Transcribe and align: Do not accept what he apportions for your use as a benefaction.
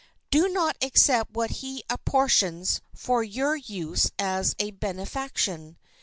Do 0.31 0.49
not 0.49 0.77
accept 0.81 1.33
what 1.33 1.51
he 1.61 1.83
apportions 1.87 2.81
for 2.95 3.23
your 3.23 3.55
use 3.55 4.09
as 4.17 4.55
a 4.57 4.71
benefaction. 4.71 5.77